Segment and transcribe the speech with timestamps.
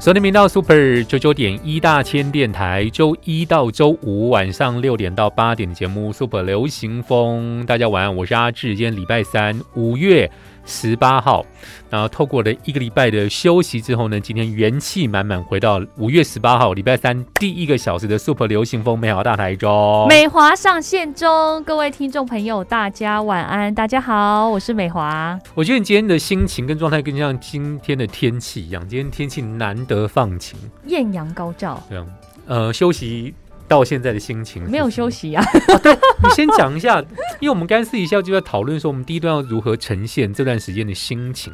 [0.00, 10.30] 收听频道 Super 九九点一大千电台，周一到周五晚上六点到八点的节目 Super 流行风，大家晚安，我是阿志，今天礼拜三，五月。
[10.64, 11.44] 十八号，
[11.88, 25.38] 然后透过了一个礼拜的休息之后呢，今天元气满满回到五月十八号礼拜三第一个小时的 Super 流行风美好大台中，美华上线中，各位听众朋友，大家晚安，大家好，我是美华。
[25.54, 32.06] 我觉得你今天的心情跟状态更像今天的天气一样，今天天气难得放晴，艳阳高照，这样，
[32.46, 33.34] 呃，休息。
[33.70, 35.44] 到现在的心情没有休息啊！
[35.80, 37.00] 对你先讲一下，
[37.38, 41.52] 因为我们刚私底下就在讨论说，我们第一段要如何呈现这段时间的心情。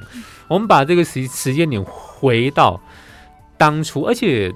[0.49, 2.81] 我们把这个时时间点回到
[3.59, 4.51] 当初，而且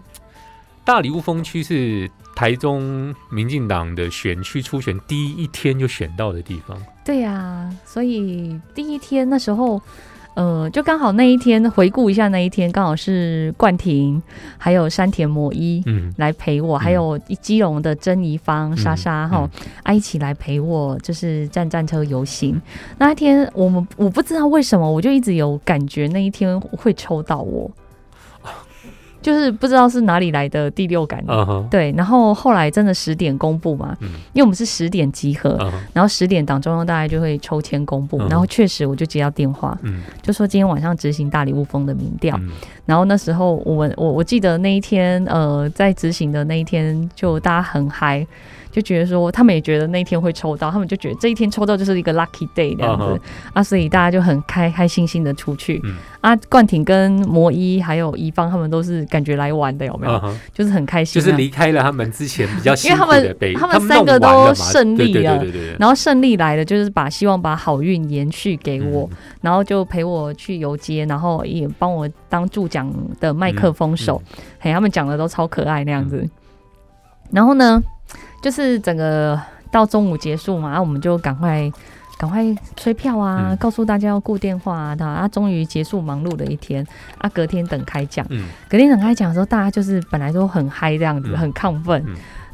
[0.87, 6.83] 大礼物风区是台中民进党的选区初选第一天就选到的地方。
[7.05, 9.79] 对呀，所以第一天那时候。
[10.35, 14.23] 呃，就刚好那一天回顾一下那一天，刚好是冠廷
[14.57, 16.13] 还有山田摩一嗯。
[16.17, 19.49] 来陪我，还有基隆的珍妮芳莎莎哈
[19.83, 22.61] 啊一起来陪我，就是站战车游行。
[22.99, 27.71] 那一天，我们我不知道为什么，我就一直有感觉那一天会抽到我。
[29.23, 31.23] 就是不知道是哪里来的第六感，
[31.71, 31.93] 对。
[31.97, 33.97] 然后后来真的十点公布嘛，
[34.33, 35.59] 因为我们是十点集合，
[35.93, 38.19] 然后十点党中央大概就会抽签公布。
[38.29, 39.79] 然后确实我就接到电话，
[40.23, 42.39] 就说今天晚上执行大礼物风的民调。
[42.87, 48.27] 然后那时候我们我我记得那一天呃在执行的那一天就大家很嗨。
[48.71, 53.21] 就觉得说，他们也觉得那天会抽到，他们就觉得这一天抽到就是一个 lucky day 这样子。
[53.53, 55.83] 啊，所以大家就很开开心心的出去。
[56.21, 60.35] 啊，冠廷跟魔一还有怡芳他们都是感觉来玩的，有没有？
[60.53, 65.45] 就是很开心，就是离开了他们之前比较因为他们他们三个都胜利了，
[65.79, 69.09] 然后胜利来了，就是把希望把好运延续给我，
[69.41, 74.23] 然后就陪我去游街，然后也帮我当助讲的麦克风手，
[74.59, 76.29] 嘿，他们讲的都超可爱那样子。
[77.33, 77.83] 然后呢？
[78.43, 79.41] 就是整个
[79.71, 81.71] 到中午结束嘛，然后我们就赶快
[82.19, 82.45] 赶快
[82.77, 86.87] 催票啊，告诉大家要顾电话啊，啊，终于结束忙碌的一天
[87.19, 88.45] 啊，隔天等开奖，嗯。
[88.69, 92.05] 隔天等开奖的时候，大家就是本来都很嗨这样子，很亢奋，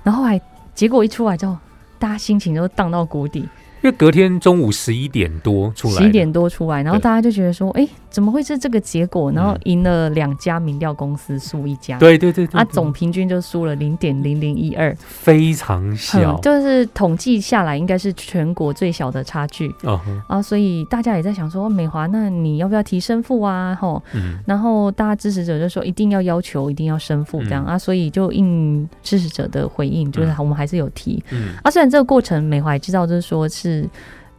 [0.03, 0.41] 然后还
[0.75, 1.57] 结果一出来之后，
[1.99, 3.49] 大家心情都荡到谷底。
[3.83, 9.31] 因为隔天中午十一点多出来，十一点多出来，然后大家就觉得说，哎，怎么会是这个结果？
[9.31, 19.71] 然后赢了两家民调公司，输一家，对对对，啊，总平均就输了零点零零一二，非常小，就是统计下来应该是全国最小的差距。
[19.83, 23.77] 哦啊，所以大家也在想说，美华，那你要不要提升负啊？
[23.79, 24.03] 吼，
[24.47, 27.63] 然后大家支持者就说一定要要求，一定要升负这样。
[27.67, 31.51] 啊，所以就应支持者的回应，就是我们还是有提，嗯。
[31.63, 33.87] 啊，虽然这个过程美华也知道，就是说是。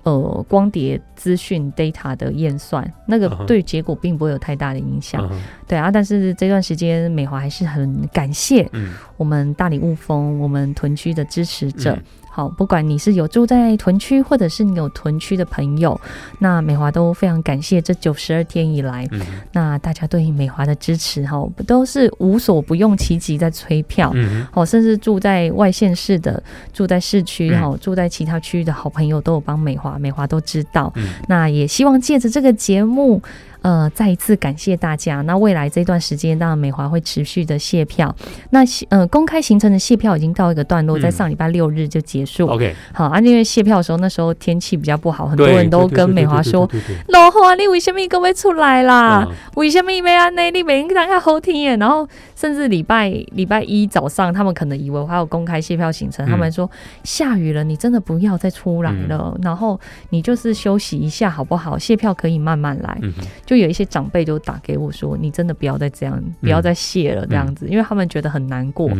[0.08, 5.30] 是呃，光碟资讯 data 的验算，那个对结果并不会有太大的影响，
[5.68, 5.92] 对啊。
[5.92, 8.70] 但是这段时间，美华还是很感谢
[9.18, 11.98] 我们大理雾峰，我们屯区的支持者。
[12.38, 16.00] 好，不管你是有住在屯区，或者是你有屯区的朋友，
[16.38, 19.10] 那美华都非常感谢这九十二天以来，
[19.54, 24.14] 那大家对美华的支持，哈，都是无所不用其极在催票，
[24.54, 30.94] 哦，甚至住在外县市的，住在市区，哈，住在其他区域的好朋友都有帮美华，美华都知道，
[31.28, 33.20] 那也希望借着这个节目。
[33.62, 35.22] 呃，再一次感谢大家。
[35.22, 38.16] 那未来这段时间，当然美华会持续的卸票。
[38.52, 38.60] 那
[38.90, 42.48] 呃，公开行程的卸票已经到一个段落，在上礼拜六日就结束。
[42.48, 46.70] OK，好啊，因为卸票的时候，那时候天气比较不好，很多人都跟美华说
[47.10, 49.28] ：“老花，你为什么各位出来啦？
[49.56, 50.52] 为什么没安内？
[50.52, 56.70] 你每天看看后天耶。”然后甚至礼拜礼拜一早上，他们可能以为还有公开卸票行程，他们说
[57.04, 59.38] 下雨了，你真的不要再出来了。
[59.42, 61.78] 然后你就是休息一下好不好？
[61.78, 62.98] 卸票可以慢慢来。
[63.48, 68.92] 就有一些长辈就打给我说：“你真的不要再这样，不要再谢了，这样子，因为他们觉得很难过。”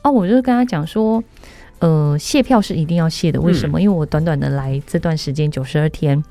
[0.00, 1.22] 啊，我就跟他讲说
[1.80, 3.82] ：“呃，谢票是一定要谢的，为什么？
[3.82, 6.22] 因为我短短的来这段时间九十二天，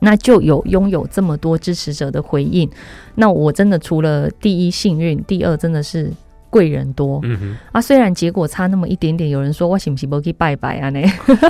[0.00, 2.68] 那就有拥有这么多支持者的回应。
[3.16, 6.10] 那我真的除了第一幸运，第二真的是
[6.52, 7.18] 贵人多。
[7.22, 10.90] 嗯哼，啊，虽然结果差那么一点点，有人说我行不行不去拜拜啊？
[10.90, 11.00] 呢，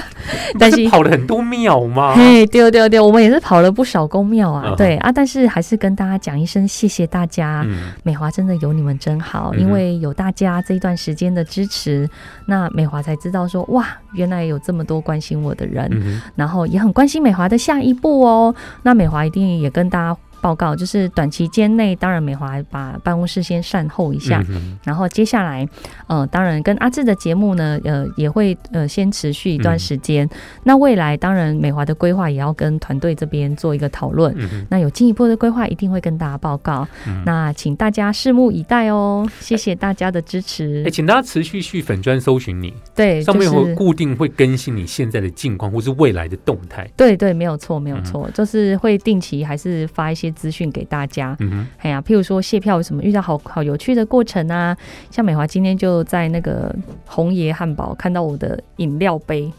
[0.60, 2.14] 但是跑了很多庙嘛？
[2.14, 4.74] 嘿，对对对，我们也是跑了不少公庙啊。
[4.76, 7.66] 对啊，但是还是跟大家讲一声谢谢大家，
[8.04, 12.08] 美华真的有你们真好，因为有大家这一段时间的支持，
[12.46, 18.54] 那美华才知道说哇，原来有这么多关心我的人，然后也很关心美华的下一步哦。
[18.84, 20.16] 那美华一定也跟大家。
[20.42, 24.44] 报告就是短期间内，当然美华把办公室先善后一下，
[24.82, 25.66] 然后接下来，
[26.08, 30.28] 呃，当然跟阿志的节目呢，呃，也会呃先持续一段时间。
[30.64, 34.36] 那未来当然美华的规划也要跟团队这边做一个讨论。
[34.68, 36.84] 那有进一步的规划，一定会跟大家报告。
[37.24, 40.82] 那请大家拭目以待哦，谢谢大家的支持。
[40.84, 46.90] 哎，请大家持续去粉砖搜寻你，对，上面会固定会更新你现在的近况或是未来的动态。
[46.96, 50.31] 对对，没有错，没有错，就是会定期还是发一些。
[50.32, 54.76] 资讯给大家，嗯哎呀，譬如说卸票有什么遇到好好有趣的过程啊？
[55.10, 56.74] 像美华今天就在那个
[57.06, 59.52] 红爷汉堡看到我的饮料杯，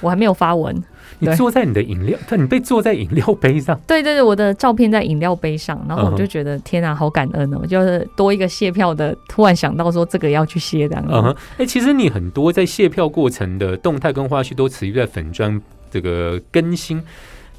[0.00, 0.82] 我还没有发文。
[1.20, 3.76] 你坐在你的饮料，对，你被坐在饮料杯上。
[3.88, 7.66] 对对对，我的照片在饮料杯上，然后我就觉得天啊，好感恩哦！
[7.66, 11.04] 就是多一个卸票的，突然想到说这个要去卸这样。
[11.08, 15.60] 嗯哼，哎，其实你很多在卸票过程的动态跟花絮都持续在粉砖
[15.90, 17.02] 这个更新。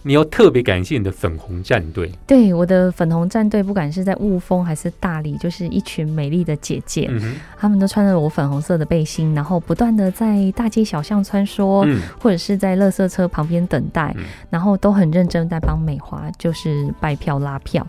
[0.01, 7.11] 你要特别感谢你的粉红战队，对我的粉红战队，不管是在雾峰还是大理，就是一群美丽的姐姐，
[7.57, 11.85] 她们都穿着我粉红色的背心，然后不断的在大街小巷穿梭，
[12.19, 14.15] 或者是在垃圾车旁边等待，
[14.49, 17.85] 然后都很认真在帮美华，就是拜票拉票。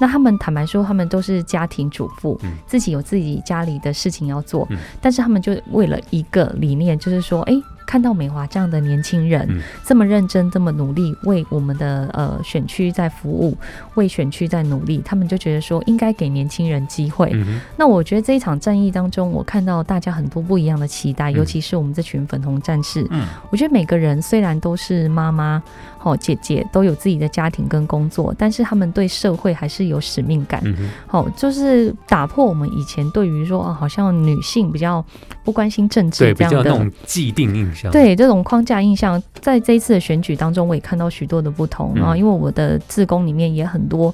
[0.00, 4.68] 那他们坦白说，他们都是家庭主妇，自己有自己家里的事情要做，
[5.00, 7.54] 但是他们就为了一个理念，就是说，哎。
[7.92, 9.46] 看到美华这样的年轻人
[9.84, 13.54] 这么认真、这么努力，为我们的呃选区在服务，
[13.96, 17.30] 为选区在努力，他们就觉得说应该给年轻人机会。
[17.76, 23.06] 那我觉得这一场战役当中，我看到大家很多不一样的期待，尤其是我们这群粉红战士。
[23.50, 25.62] 我觉得每个人虽然都是妈妈、
[26.02, 30.60] 好姐姐，都有自己的家庭跟工作，但是他们对社会还是有使命感。
[31.06, 35.04] 好，就是打破我们以前对于说哦，好像女性比较
[35.44, 37.92] 不关心政治这样的那种既定印象。
[37.92, 42.16] 对这种框架印象，在这一次的选举当中，我也看到许多的不同啊。
[42.16, 44.12] 因为我的自工里面也很多。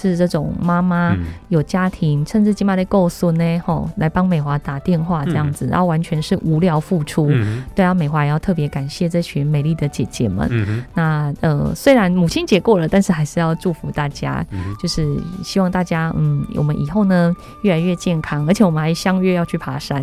[0.00, 1.14] 是这种妈妈
[1.48, 7.30] 有家庭，甚至起码得够孙呢，吼，来帮美华打电话这样子，然后完全是无聊付出。
[7.74, 10.48] 对啊，美华也要特别感谢这群美丽的姐姐们。
[10.94, 14.42] 那呃，虽然母亲节过了，但是还是要祝福大家，
[14.80, 15.06] 就是
[15.44, 17.30] 希望大家嗯，我们以后呢
[17.62, 20.02] 越来越健康，而且我们还相约要去爬山。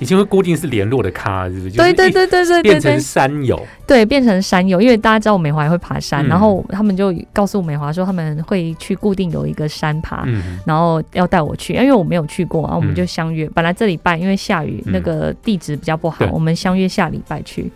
[0.00, 1.76] 已经会固定是联络的咖，是不是？
[1.76, 3.62] 对对对对对，变成山友。
[3.86, 9.17] 对，变成山友，因为大家知道我美华也会爬山，然后他们就告诉美华说他们会去固。
[9.18, 10.24] 定有一个山爬，
[10.64, 13.48] 然后要带我去，因为我没有去过，然后我们就相约。
[13.50, 17.68] 本来这礼拜因为下雨，那个地址比较不好，我们相约下礼拜去。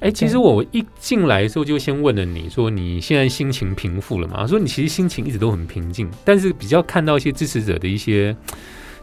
[0.00, 4.46] 哎，其实我一进来的时候就先问了你说你现在心情平复了吗？
[4.46, 8.34] 说你其实心情一直都很平静，但是比较看到一些支持者的一些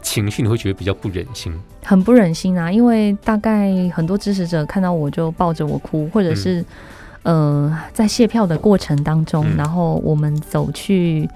[0.02, 1.52] 情绪，你会觉得比较不忍心，
[1.84, 2.70] 很不忍心啊！
[2.70, 6.64] 因为大概很多支持者看到我就抱着我哭，或者是。
[7.24, 11.28] 呃，在卸票的过程当中，然后我们走去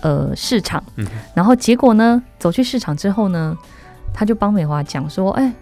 [0.00, 0.82] 呃市场，
[1.32, 3.56] 然后结果呢，走去市场之后呢，
[4.12, 5.52] 他就帮美华讲说，哎，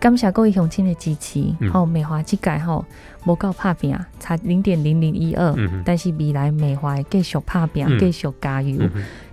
[0.00, 2.84] 刚下够一雄亲的机器，好，美华机改后
[3.24, 8.76] 无够怕饼啊，才零点零零一二，但是未来美华继续怕饼，继续加油。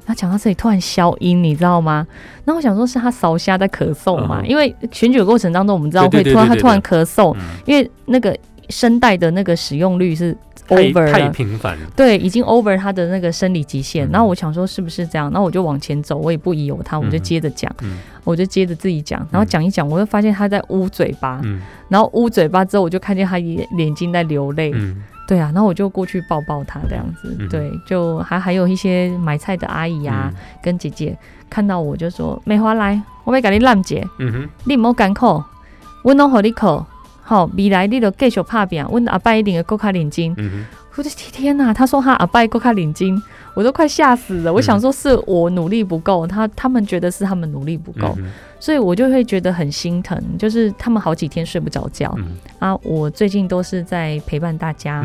[0.06, 2.06] 他讲到这里突然消音，你知道吗？
[2.46, 7.36] 那我想说是他烧虾在咳嗽嘛，因为选举过程当中，我们知道会突然他突然咳嗽，
[7.66, 8.38] 因为那个。
[8.72, 10.36] 声带的那个使用率是
[10.70, 14.10] over 太频繁，对，已经 over 他的那个生理极限。
[14.10, 15.30] 然后我想说是不是这样？
[15.32, 17.70] 然后我就往前走，我也不疑有他，我就接着讲，
[18.24, 21.42] 我就接着自己讲，然后讲一讲，我就发现他在捂嘴巴，
[21.90, 24.74] 然后捂嘴巴之后，我就看见他眼眼睛在流泪，
[25.28, 30.32] 对啊，然后我就过去抱抱他这样子，对，就还还有一些买菜的阿姨啊，
[30.64, 31.18] 跟姐姐
[31.50, 35.44] 看到我就说：“美华来，我要给你浪姐，嗯哼，你莫干口，
[36.04, 36.86] 我弄好你口。”
[37.32, 40.36] 好，未来你都继续拍拼，问阿拜一定会够卡领金。
[40.98, 43.18] 我的天哪，他说他阿拜高卡领巾，
[43.54, 44.52] 我都快吓死了。
[44.52, 48.18] 我想说是我努力不够，他他们觉得是他们努力不够。
[48.60, 52.14] 所以我就会觉得很心疼，就是他们好几天睡不着觉
[52.60, 52.76] 啊。
[52.84, 55.02] 我最近都是在陪伴大家，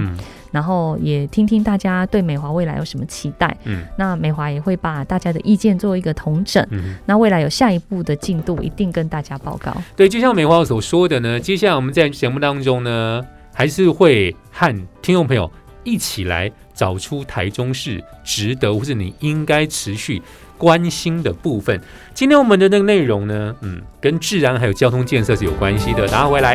[0.57, 3.55] 然后也听听大家对美华未来有什么期待。
[3.65, 6.67] 嗯，那美华也会把大家的意见做一个统整。
[6.71, 9.77] 嗯，那未来有下一步的进度，一定跟大家报告。
[9.95, 13.23] 对，就像美华所说的呢，接下来我们在节目当中呢，
[13.53, 15.53] 还是会和听众朋友
[15.85, 20.23] 一起来找出台中市值得或是你应该持续。
[20.59, 21.79] 关心的部分。
[22.15, 26.09] 今天我们的那个内容呢，嗯，跟治安还有交通建设是有关系的。
[26.09, 26.55] 大家回来，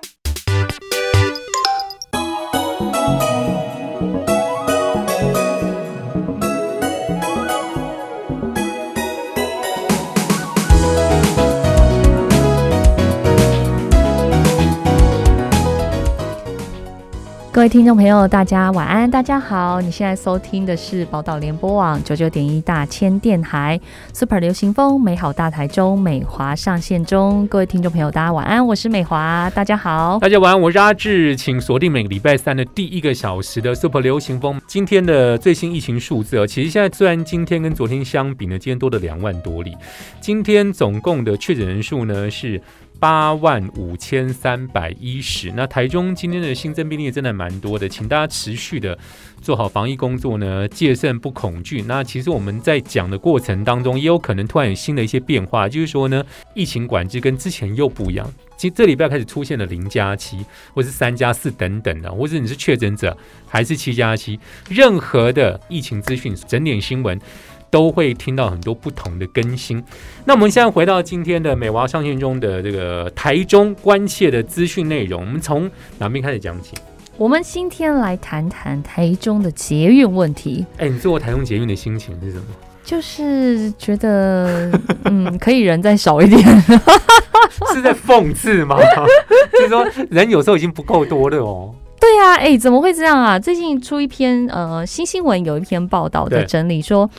[17.53, 19.81] 各位听众朋友，大家晚安，大家好。
[19.81, 23.77] 你现在收听的是宝岛联播网九九点一大千电台
[24.13, 27.45] Super 流行风美好大台中美华上线中。
[27.47, 34.61] 各位听众朋友，大家晚安，我是美华，大家好，大家晚安，我是阿志，请锁定每个礼拜三的第一个小时的 Super 流行风。
[34.65, 39.75] 今天的最新疫情数字啊，其实现在虽然今天跟昨天相比呢，今天多了两万多例，
[40.21, 42.61] 今天总共的确诊人数呢是。
[43.01, 45.51] 八万五千三百一十。
[45.55, 48.95] 那台中今天的新增病例真的蛮多的，请大家持续的
[49.41, 51.81] 做好防疫工作呢，戒慎不恐惧。
[51.81, 58.31] 那其实我们在讲的过程当中，也有可能突然有新的一些变化，就是说呢，疫情管制跟之前又不一样。
[58.55, 63.17] 其实这礼拜开始出现了零加七，或是三加四等等的，或者你是确诊者
[63.47, 64.39] 还是七加七，
[64.69, 67.19] 任何的疫情资讯、整点新闻。
[67.71, 69.83] 都会听到很多不同的更新。
[70.25, 76.75] 那我们现在回到今天的美娃上线中的这个台中关切的资讯内容，我们从哪边开始讲起？
[77.17, 80.65] 我们今天来谈谈台中的捷运问题。
[80.77, 82.43] 哎，你做过台中捷运的心情是什么？
[82.83, 84.71] 就是觉得，
[85.05, 86.41] 嗯，可以人再少一点。
[87.73, 88.77] 是在讽刺吗？
[89.53, 91.73] 就是说人有时候已经不够多了哦。
[91.99, 93.37] 对啊，哎，怎么会这样啊？
[93.37, 97.09] 最近出一篇呃新新闻，有一篇报道的整理说。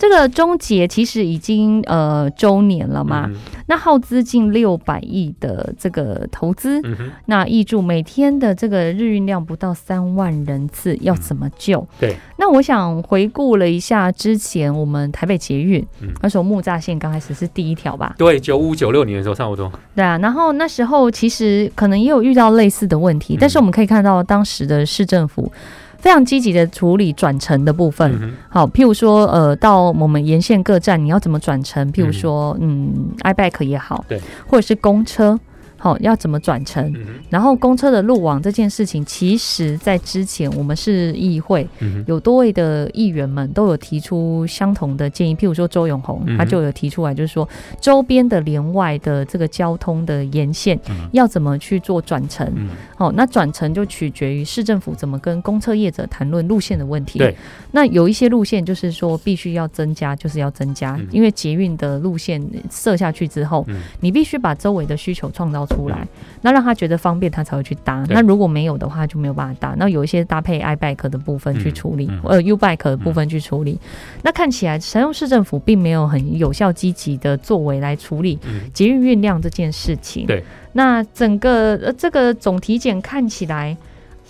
[0.00, 3.30] 这个终结其实已经呃周年了嘛，
[3.66, 6.80] 那耗资近六百亿的这个投资，
[7.26, 11.86] 那预祝每天的这个日运量不到三万人次，要怎么救？
[12.00, 15.86] 对，那我想回顾了一下之前我们台北捷运，
[16.22, 18.14] 那时候木栅线刚开始是第一条吧？
[18.16, 19.70] 对，九五九六年的时候差不多。
[19.94, 25.52] 对啊，然后那时候其实可能也有遇到类似的问题，但是我们可以看到当时的市政府。
[26.00, 31.92] 非常积极的处理转乘的部分，好，譬如说，呃，到我们沿线各站，你要怎么转乘？
[31.92, 35.38] 譬如说，嗯，iBack 也好，对，或者是公车。
[35.80, 36.94] 好，要怎么转乘？
[37.30, 41.66] 然后公车的路网这件事情，其实在之前我们是议会
[42.06, 47.48] 有多位的议员们都有提出相同的建议，譬如说周永红他就有提出来，就是说
[47.80, 50.78] 周边的连外的这个交通的沿线
[51.12, 52.46] 要怎么去做转乘？
[52.94, 57.18] 好，那转乘就取决于市政府怎么跟公车业者谈论路线的问题。
[57.18, 57.34] 对，
[57.72, 62.38] 那有一些路线就是说必须要增加，就是要增加，因为捷运的路线
[62.70, 63.66] 设下去之后，
[64.00, 65.66] 你必须把周围的需求创造。
[65.70, 66.06] 出来，
[66.42, 68.04] 那让他觉得方便，他才会去搭。
[68.08, 69.74] 那如果没有的话，就没有办法搭。
[69.78, 73.78] 那有一些搭配 i bike 的部分去处理，呃，u bike 的部分去处理。
[74.22, 78.38] 那看起来，神用市政府并没有很有效、积极的作为来处理
[78.74, 80.26] 捷运运量这件事情。
[80.26, 83.76] 对，那整个呃这个总体检看起来，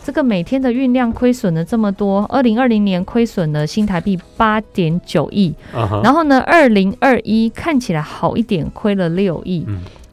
[0.04, 2.22] 这个每天的运量亏损了这么多。
[2.24, 5.54] 二零二零年亏损了新台币八点九亿，
[6.02, 9.66] 然后呢，二零二一看起来好一点，亏了六亿。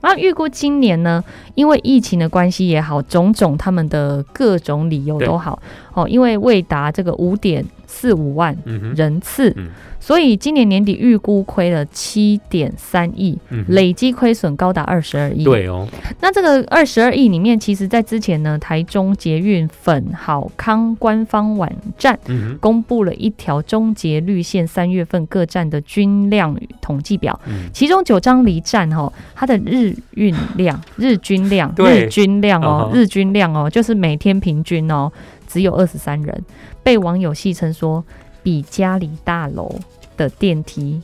[0.07, 1.21] 那预估今年呢，
[1.53, 5.59] 因为疫情的关系也好，种种他们的各种理由都好，
[5.93, 7.65] 哦，因为未达这个五点
[7.97, 8.55] 四五万
[8.95, 9.55] 人次。
[9.99, 13.37] 所以今年年底预估亏了七点三亿，
[13.67, 15.43] 累计亏损高达二十二亿。
[15.43, 15.85] 对哦，
[16.21, 22.17] 那这个二十二亿里面，其实在之前呢，台中捷运粉好康官方网站
[22.61, 27.37] 公布了一条终结绿线三月份各站的均量统计表，
[27.73, 35.11] 其中九张离站哈，它的日运量、 日均量、日均量哦、日均量哦，就是每天平均哦，
[35.47, 36.45] 只有二十三人，
[36.83, 38.03] 被网友戏称说
[38.43, 39.73] 比家里大楼。
[40.17, 40.99] 的电梯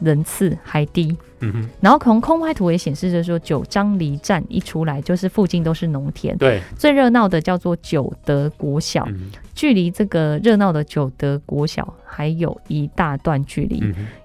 [0.00, 9.08] 人次还低，嗯哼，然后从空拍图也显示着说，九张离站一出来，就是附近都是农田，对，最热闹的叫做九德国小，
[9.54, 13.82] 距离这个热闹的九德国小还有一大段距离，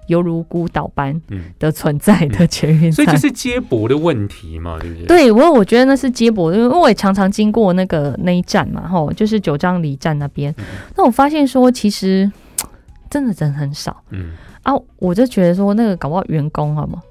[0.08, 1.18] 犹如孤岛般
[1.58, 5.06] 的存在的捷运所以这是接驳的问题嘛，对不对？
[5.06, 10.54] 对我我觉得那是接驳，因为我也常常经过那个那一站嘛，吼，就是九张离站那边，
[10.96, 12.30] 那我发现说，其实
[13.08, 14.32] 真的人很少，嗯。
[14.62, 17.02] 啊，我就觉得说那个搞不好员工好吗？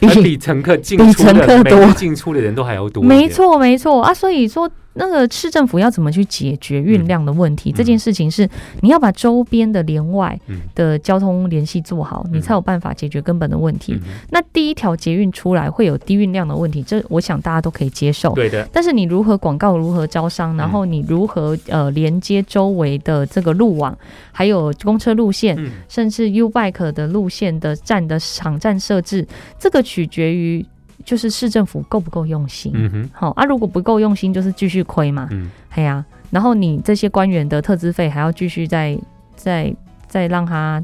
[0.22, 3.02] 比乘客进出的，每进出的人都还要多。
[3.02, 7.72] 没错，没错啊，所以说那个市政府要怎么去解决运量的问题？
[7.72, 8.48] 这件事情是
[8.80, 10.38] 你要把周边的连外
[10.74, 13.98] 的交通联系做好，你才有办法解决根本的问题。
[14.30, 18.32] 那第一条捷运出来会有低运量的问题，这我想大家都可以接受。
[18.34, 18.68] 对的。
[18.72, 23.96] 但是你如何广告，如何招商，然后你如何呃连接周围的这个路网，
[24.30, 25.58] 还有公车路线，
[25.88, 29.26] 甚至 U Bike 的路线的站的场站设置，
[29.58, 30.64] 这个取决于。
[31.04, 32.72] 就是市政府够不够用心？
[32.74, 35.28] 嗯哼，好啊，如果不够用心，就是继续亏嘛。
[35.32, 38.98] 嗯，哎呀，然后你这些官员的特资费还要继续再
[39.34, 39.74] 再
[40.06, 40.82] 再让他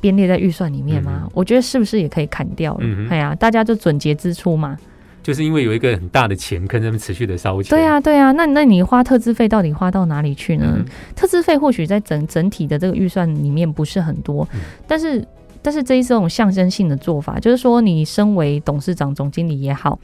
[0.00, 1.28] 编列在预算里面吗？
[1.32, 2.76] 我觉得是不是也可以砍掉？
[2.80, 4.76] 嗯哎呀，大家就准结支出嘛。
[5.22, 7.70] 就是因为有一个很大的钱坑在那边持续的烧钱。
[7.70, 10.78] 对啊，对啊，那那你花特资费到底花到哪里去呢？
[11.16, 14.46] 特资费或许在整整体的这个预算里面不是很多，
[14.86, 15.26] 但是。
[15.66, 19.98] 但是这一种象征性的做法，就是说，你身为董事长、总经理也好，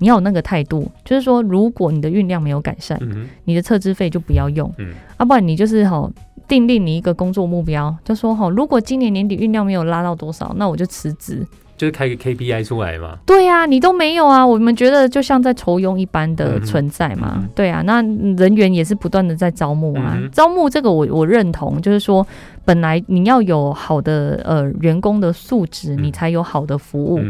[0.00, 3.00] 你要有那个态度，就是说，如果你的运量没有改善，
[3.44, 6.06] 你的撤资费就不要用，嗯，啊，不然你就是哈，
[6.46, 11.42] 定立你一个工作目标，就说哈，如果今年年底运量没有拉到多少，那我就辞职。
[11.78, 13.16] 就是开个 KPI 出来嘛？
[13.24, 14.44] 对呀，你都没有啊！
[14.44, 17.48] 我们觉得就像在酬庸一般的存在嘛。
[17.54, 18.02] 对啊，那
[18.36, 20.18] 人员也是不断的在招募啊。
[20.32, 22.26] 招募这个我我认同，就是说
[22.64, 27.20] 本来你要有好的呃员工的素质，你才有好的服务。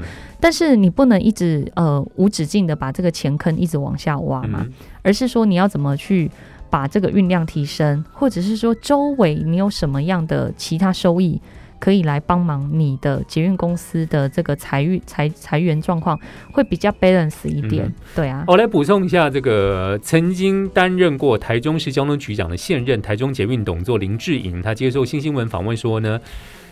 [0.41, 4.67] 但是你不能一直呃无止境的把这个钱坑一直往下挖嘛，
[5.03, 6.31] 而是说你要怎么去
[6.71, 11.39] 把这个运量提升，或者是说周围你有什么样的其他收益。
[11.79, 16.19] 可以来帮忙你的捷运公司的这个财运财财源状况
[16.53, 18.45] 会比较 balance 一点，对啊。
[18.47, 26.21] 我来补充一下，这个曾经担任过台中市交通局长的现任台中捷运董座林志颖，他接受新新闻访问说呢，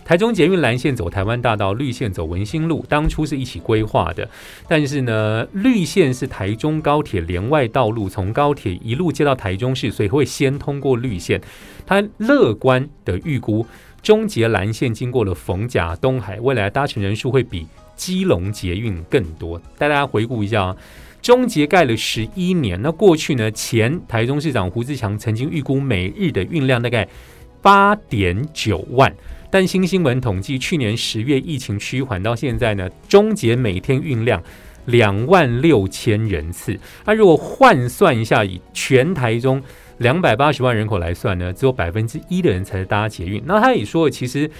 [0.04, 4.28] 台中捷运蓝线走台湾大道，绿线走文心路，当初是一起规划的，
[4.68, 11.40] 但是呢，绿线是台中高铁连外道路，从高铁一路接到台中市，所以会先通过绿线。
[11.86, 13.64] 他乐观的预估。
[14.06, 19.60] 中捷蓝线经过了逢甲、东海，未来搭乘人数会比基隆捷运更多。
[19.76, 20.76] 带大家回顾一下啊，
[21.20, 27.08] 中捷盖了十一年，那过去呢，前台中市长胡志强曾经预估每日的运量大概
[27.60, 29.12] 八点九万，
[29.50, 34.40] 但新新闻统计，去年十月疫情趋缓到现在呢，中捷每天运量
[34.84, 36.78] 两万六千人次。
[37.04, 39.60] 那如果换算一下，以全台中。
[39.98, 43.42] 两百八十万人口来算呢，只有百分之一的人才搭捷运。
[43.46, 44.50] 那他也说，其实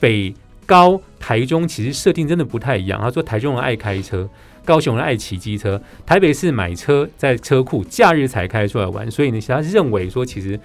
[0.00, 3.00] 北高台中其实设定真的不太一样。
[3.00, 4.28] 他说，台中人爱开车。
[4.66, 9.08] 高雄人爱骑机车，台北市买车在车库，假日才开出来玩。
[9.10, 10.58] 所以呢，其他认为说，其实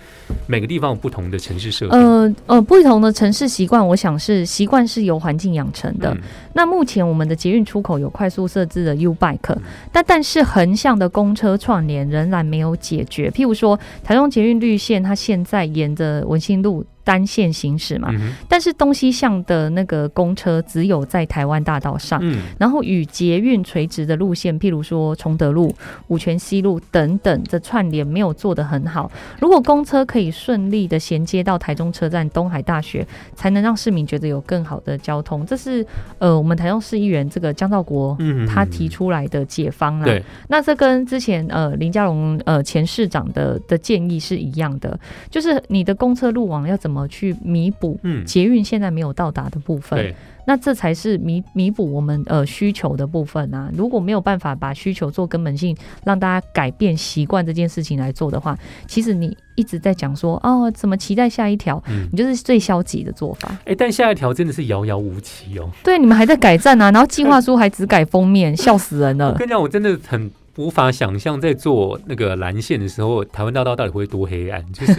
[0.47, 1.91] 每个地方有不同的城市设计。
[1.91, 6.17] 呃呃，不同的城市习惯，我想是习惯是由环境养成的。
[6.53, 9.55] 那目前我们的捷运出口有快速设置的 U Bike，
[9.91, 13.29] 但但是横向的公车串联仍然没有解决。
[13.29, 16.83] 譬如说，台中捷运绿线，它现在沿着文心路。
[17.03, 18.09] 单线行驶嘛，
[18.47, 22.21] 但是东西向的那个公车只有在台湾大道上，
[22.59, 25.73] 然后与捷运垂直的路线，譬如说崇德路、
[26.07, 29.11] 五泉西路等等的串联没有做得很好。
[29.39, 35.45] 如果公车可以顺利的衔接到台中车站、东海大学，才能让市民觉得有更好的交通。
[35.45, 35.85] 这是
[36.19, 40.07] 呃，我们台中市议员这个江兆国他提出来的解方啊。
[40.49, 50.13] 那这跟之前呃林佳龙呃前市长的的建议是一样的，就是你的公车路网要怎怎么去弥补捷运现在没有到达的部分？
[50.45, 53.71] 那这才是弥弥补我们呃需求的部分啊！
[53.77, 55.73] 如果没有办法把需求做根本性，
[56.03, 61.81] 让大家改变习惯这件事情来做的话，其实你一直在讲说哦，怎么期待下一条？
[62.11, 63.55] 你就是最消极的做法。
[63.63, 65.69] 哎，但下一条真的是遥遥无期哦。
[65.81, 69.31] 对，你们还在改站啊，然后计划书还只改封面， 笑死人了。
[69.31, 74.93] 我跟你讲，我真的很无法想象，在做那个蓝线的时候，台湾大道到底会多黑暗，就是。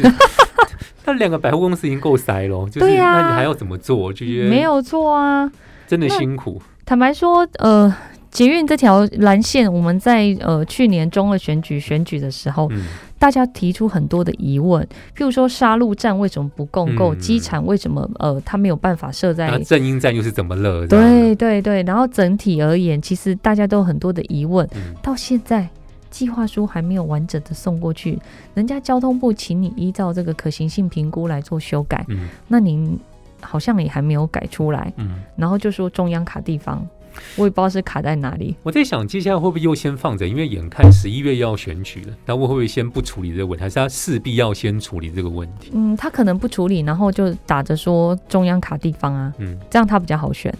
[1.04, 4.12] 那两个百货公司已经够塞了，就是那你还要怎么做？
[4.12, 5.50] 就觉得没有错啊，
[5.86, 6.60] 真的辛苦。
[6.84, 7.92] 坦白说，呃，
[8.30, 12.70] 捷运这条蓝线，我们在呃去年中二选举选举的时候，
[13.18, 14.82] 大家提出很多的疑问，
[15.16, 17.14] 譬如说杀戮站为什么不共构？
[17.14, 19.58] 机场为什么呃它没有办法设在？
[19.60, 20.86] 正音站又是怎么了？
[20.86, 24.68] 对对对，然后整体而言，其实大家都有很多的疑问，
[25.02, 25.68] 到现在。
[26.12, 28.16] 计划书还没有完整的送过去，
[28.54, 32.96] 人家交通部请你依照这个可行性评估来做修改，嗯那您
[33.40, 36.86] 好像也还没有改出来，嗯然后就说中央卡地方，
[37.36, 38.54] 我也不知道是卡在哪里。
[38.62, 45.72] 我在想接下来会不会又先放着，因为眼看十一月要选举了，那会不会先不处理这个问题，还是他势必要先处理这个问题？
[45.74, 50.54] 嗯，他可能不处理，然后就打着说中央卡地方啊，嗯，这样他比较好选。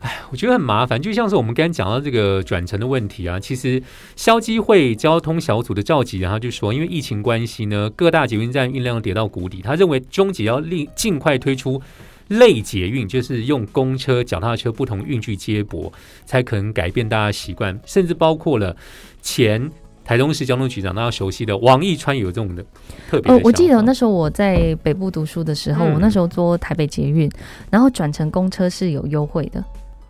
[0.00, 1.00] 哎，我觉得很麻烦。
[1.00, 3.82] 就像是我们刚刚讲到这个转乘的问题啊，其实
[4.16, 11.80] 消基会交通小组的召集然后就说，因为疫情关系呢，各大捷运站运量跌到谷底，他认为中捷要立尽快推出
[12.28, 15.92] 类捷运，就是用公车、脚踏车不同运具接驳，
[16.24, 18.76] 才可能改变大家习惯，甚至包括了
[19.22, 19.70] 前。
[20.02, 22.64] 台中市交通局长，大家熟悉的王义川有这种的
[23.08, 23.32] 特别。
[23.32, 27.30] 哦，我记得那时候我在北部读书的时候，我那时候坐台北捷运，
[27.70, 29.64] 然后转乘公车是有优惠的。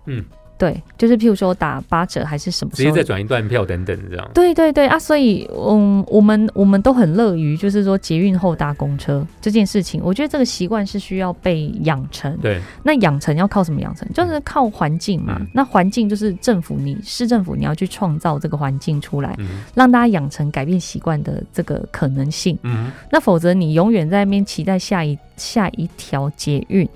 [0.06, 0.24] 嗯。
[0.60, 4.30] 对，就是譬如说打八折还是什么，直接再转一段票等等这样。
[4.34, 12.36] 对对对啊，所以嗯，我们我们都很乐于就是说捷运后搭公车这件事情，我觉得这个习惯是需要被养成。
[12.42, 14.06] 对，那养成要靠什么养成？
[14.12, 15.40] 就是靠环境嘛。
[15.54, 19.34] 那环境就是政府，你市政府你要去创造这个环境出来，
[19.74, 22.58] 让大家养成改变习惯的这个可能性。
[22.64, 26.86] 嗯，那否则你永远在那边期待下一下一条捷运。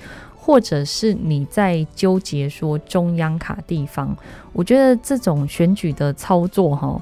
[0.45, 4.15] 或者是你在纠结说中央卡地方，
[4.53, 7.01] 我觉得这种选举的操作哈，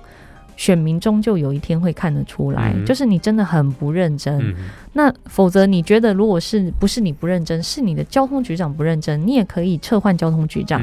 [0.56, 4.54] 选民终究有一天会看得出来，就是你真的很不认真。
[4.92, 10.80] 那否则你觉得如果是不是你不认真，是你的交通局长不认真，你也可以撤换交通局长，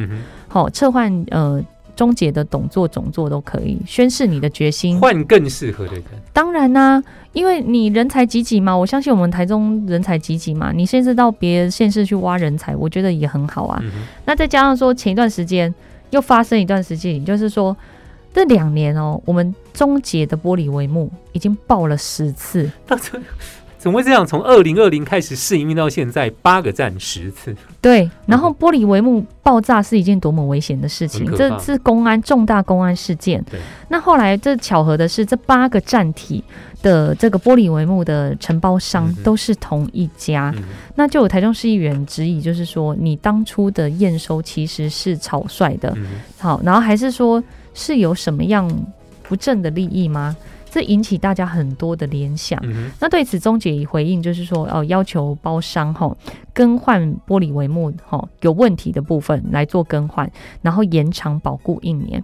[0.49, 1.63] 好撤换呃。
[1.95, 6.03] 终结的董座总座都可以宣示你的决心，换更适合的人。
[6.31, 13.81] 当然啦，因为你人才济济嘛，我相信我们台中人才济济嘛，你现在到别县市去挖人才，我觉得也很好啊。
[14.25, 15.73] 那再加上说前一段时间
[16.09, 17.75] 又发生一段时间，也就是说
[18.33, 22.69] 这两年哦，我们终结的玻璃帷幕已经爆了十次。
[23.79, 24.27] 怎么会这样？
[24.27, 27.55] 从二零二零开始试营运到现在，八个站十次。
[27.79, 33.41] 对，然后玻璃帷幕爆炸是一件多么危险的事情，这是公安重大公安事件。
[33.87, 36.43] 那后来这巧合的是，这八个站体
[36.81, 40.53] 的这个玻璃帷幕的承包商都是同一家。
[40.95, 45.97] 那就有台中市议员质疑，就是说你当初的验收其实是草率的。
[46.37, 47.41] 好，然后还是说
[47.73, 48.69] 是有什么样
[49.23, 50.35] 不正的利益吗？
[50.71, 52.61] 这引起大家很多的联想。
[52.99, 56.15] 那对此，钟姐以回应就是说，哦，要求包商哈
[56.53, 60.29] 更换玻璃帷幕哈有问题的部分来做更换，
[60.61, 62.23] 然后延长保固一年。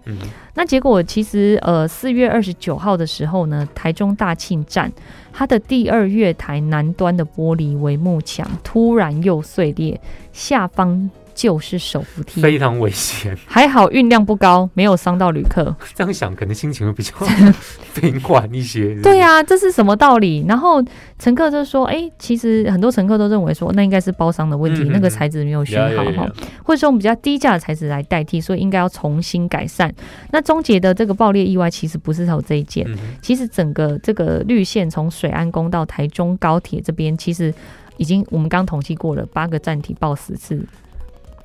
[0.54, 4.92] 那结果其实呃四月二十九号的时候呢，台中大庆站
[5.34, 10.00] 它的第二月台南端的玻璃帷幕墙突然又碎裂，
[10.32, 11.10] 下方。
[11.36, 13.38] 就是手扶梯，非常危险。
[13.46, 15.76] 还好运量不高，没有伤到旅客。
[15.94, 17.12] 这样想，可能心情会比较
[17.94, 18.96] 平缓一些。
[19.02, 20.46] 对啊，这是什么道理？
[20.48, 20.82] 然后
[21.20, 26.28] 乘客就说：“哎，其实很多乘客都认为说，那应该是包商的问题，那个材质没有选好哈，
[26.64, 29.94] 或者说我们比较低价的材质来代替，所以应该要重新改善。
[30.32, 32.88] 那终结的这个爆裂意外，其实不是有这一件，
[33.22, 37.54] 其实整个这个绿线从水安宫到台中高铁这边，其实
[37.98, 40.66] 已经我们刚统计过了，八个站体爆十次。”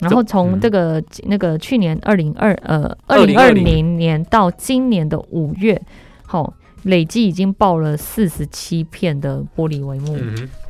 [0.01, 5.81] 然后从这个那个去年二零二呃二零二零年到今年的五月，
[6.25, 10.19] 好累计已经爆了四十七片的玻璃帷幕，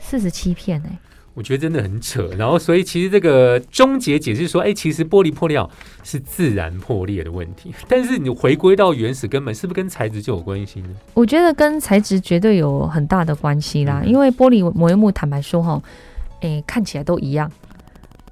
[0.01, 0.99] 四十七片哎，
[1.35, 2.29] 我觉得真的很扯。
[2.37, 5.64] 然后所以其实这个终结解释说，哎，其实玻璃破裂
[6.03, 10.88] 是自然破裂的问题，但是你回归到原始根本，是不是跟材质就有关系呢？
[11.14, 15.81] 我觉得跟材质绝对有很大的关系啦，因为玻璃帷幕坦白说哈，
[16.40, 17.49] 哎看起来都一样。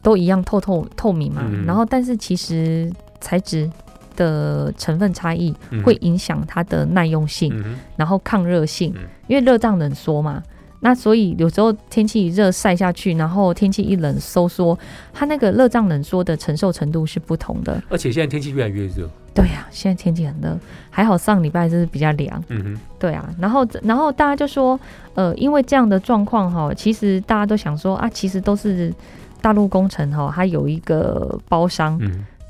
[0.09, 2.91] 都一样透透透明嘛，然后但是其实
[3.21, 3.71] 材质
[4.17, 7.53] 的成分差异会影响它的耐用性，
[7.95, 8.95] 然后抗热性，
[9.27, 10.43] 因为热胀冷缩嘛，
[10.81, 14.79] 那所以有时候天气一热晒下去，然后天气一冷收缩，
[15.13, 17.83] 它那个热胀冷缩的承受程度是不同的。
[17.91, 24.81] 而且现在天气越来越热，对呀，现在天气很热，还好上礼拜就是比较凉，嗯哼，对啊，然后然后大家就说，
[25.13, 28.91] 呃，因为这样的状况哈，其实大家都想说啊，其实都是。
[29.41, 32.01] 大陆工程哈，它有一个包商，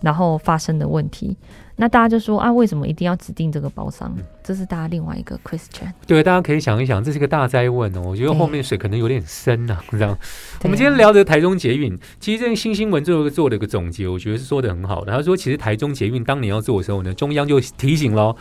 [0.00, 1.36] 然后发生的问题，
[1.76, 4.14] 那大家就说啊，为什么一定要指定这个包商？
[4.42, 5.92] 这是大家另外一个 question。
[6.06, 8.02] 对，大家可以想一想，这是一个大灾问哦。
[8.06, 10.16] 我觉得后面水可能有点深呐， 这样。
[10.62, 15.12] 我们今天聊的台中捷运，其实这个新新闻最后做了一个总结，我觉得是说的很好的。
[15.12, 18.36] 他说，其实台中捷运当年要做的时候呢，中央就提醒喽，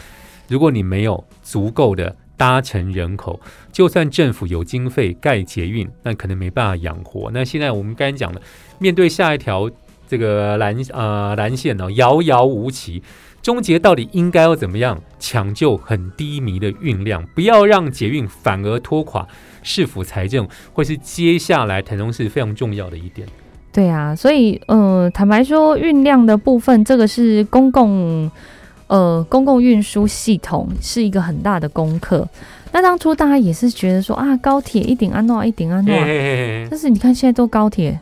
[0.47, 2.15] 如果你没有足够的。
[2.37, 7.31] 搭乘人口，就算政府有经费盖捷运，那可能没办法养活。
[7.33, 8.39] 那现在我们刚才讲的，
[8.77, 9.69] 面对下一条
[10.07, 13.01] 这个蓝呃蓝线呢，遥遥无期，
[13.41, 19.27] 终结到底应该要怎么样抢救很低迷的运量，不要让捷运反而拖垮
[19.63, 23.27] 市府财政，会是接下来台中市非常重要的一点。
[23.73, 28.31] 对啊，所以呃，坦白说，运量的部分，这个是公共。
[28.87, 32.27] 呃，公共运输系统是一个很大的功课。
[32.71, 35.95] 那当初大家也是觉得说啊，高铁一顶安诺一顶安诺，
[36.69, 37.99] 但是你看现在都高铁，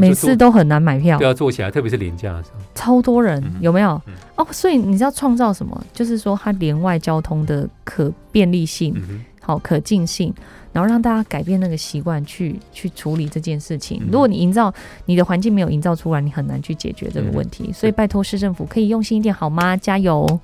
[0.00, 4.00] 每次都很难买票，都要坐起来，特别是廉价的时候，超多人，有没有？
[4.36, 5.80] 哦，所以你知道创造什么？
[5.92, 8.94] 就是说它连外交通的可便利性，
[9.40, 10.34] 好可进性，
[10.72, 14.02] 然后让大家改变那个习惯，去去处理这件事情。
[14.10, 14.72] 如果你营造
[15.06, 17.72] 你的环境没有营造出来，你很难去解决这个问题。
[17.72, 19.76] 所以拜托市政府可以用心一点好吗？
[19.76, 20.40] 加油！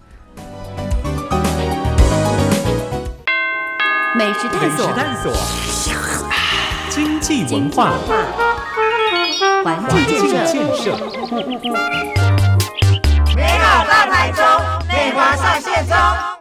[4.17, 5.33] 美食探索，探索
[6.89, 7.95] 经济文化，
[9.65, 10.07] 环境
[10.47, 10.97] 建设，
[13.35, 14.45] 美好大台中，
[14.89, 16.34] 美华上线中。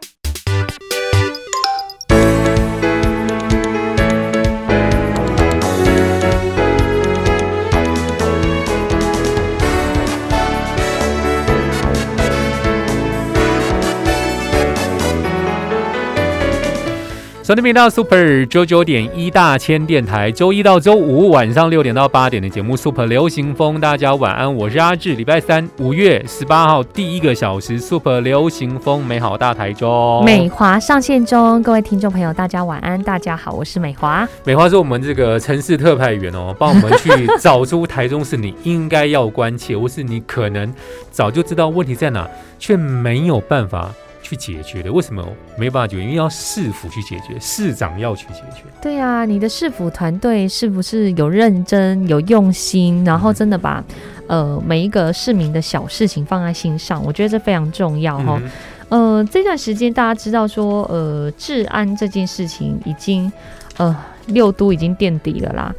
[17.44, 25.12] 收听频道 Super 九九点一大千电台，周一到周五晚上六点到八点的节目 Super 流行风，大家晚安，我是阿志。
[25.12, 34.26] 礼拜三五月十八号第一个小时 Super 流行风，美好大台中，美华上线中，各位听众朋友，大家晚安，大家好，我是美华。
[34.44, 40.72] 美华是我们这个城市特派员哦，帮我们去找出台中是你应该要关切，或是你可能
[41.10, 42.26] 早就知道问题在哪，
[42.58, 43.90] 却没有办法。
[44.24, 45.22] 去解决的，为什么
[45.58, 46.02] 没办法解决？
[46.02, 48.64] 因为要市府去解决，市长要去解决。
[48.80, 53.84] 对啊，你的市府团队是不是有认真、有用心，然后真的把
[54.26, 57.04] 呃每一个市民的小事情放在心上？
[57.04, 58.40] 我觉得这非常重要哈。
[58.88, 63.30] 呃，这段时间大家知道说，呃，治安这件事情已经
[63.76, 63.94] 呃
[64.26, 65.74] 六都已经垫底了啦。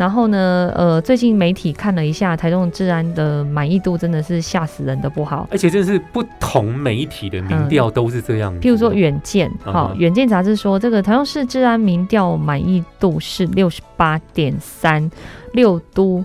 [0.00, 0.72] 然后呢？
[0.74, 5.46] 呃，最近媒体看了一下台中治安的满意度，真的是吓死人的不好。
[5.50, 8.58] 而且这是不同媒体的民调都是这样。
[8.62, 15.10] 譬如说远见，好，远见杂志说这个台中市治安民调满意度是六十八点三，
[15.52, 16.24] 六都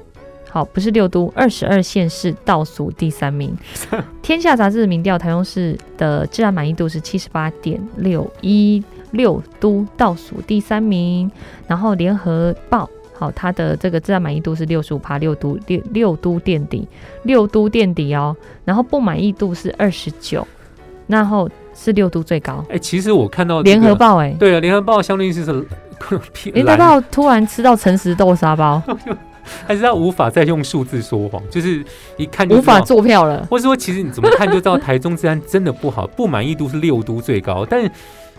[0.50, 3.54] 好不是六都，二十二县市倒数第三名。
[4.24, 11.30] 天下杂志的民调台中市的治安满意度是七十八点六一，六都倒数第三名。
[11.68, 12.90] 然后联合报。
[13.18, 16.86] 好，它的这个自然满意度是六十五趴，六都六六都垫底，
[17.24, 18.36] 六都垫底哦。
[18.66, 20.46] 然后不满意度是二十九，
[21.08, 22.62] 然后是六都最高。
[22.70, 25.46] 哎，其实我看到联合报，哎，对啊，联合报相当于是
[26.52, 28.84] 联合报突然吃到诚实豆沙包，
[29.66, 31.82] 还是他无法再用数字说谎，就是
[32.18, 37.90] 一看就无法做票了，或者说其实你怎么看就知道台中治安真的不好，不满意度是六都最高，但是。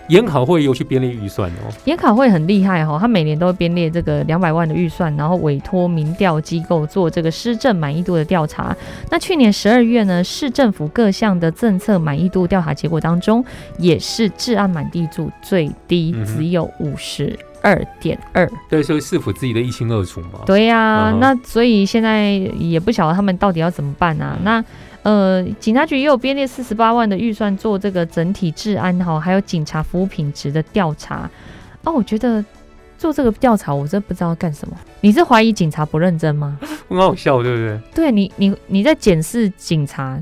[0.08, 8.76] 研考会又去编列预算哦，研考会很厉害哈，他每年都会编列这个两百万的预算，然后委托民调机构做这个施政满意度的调查。
[9.10, 13.44] 那去年十二月呢，市政府各项的政策满意度调查结果当中，
[13.78, 18.48] 也是治安满地度最低，只有五十二点二。
[18.68, 20.40] 对，所以市府自己的一清二楚嘛。
[20.46, 24.38] 对呀，那所以现在也不晓得他们到底要怎么办啊？
[24.42, 24.64] 那。
[25.06, 31.30] 呃，警察局也有编列四十八万的预算做这个整体治安哈，还有警察服务品质的调查。
[31.84, 32.44] 哦，我觉得
[32.98, 34.76] 做这个调查，我真不知道干什么。
[35.00, 36.58] 你是怀疑警察不认真吗？
[36.88, 37.80] 很好笑，对不对？
[37.94, 40.20] 对你，你你在检视警察，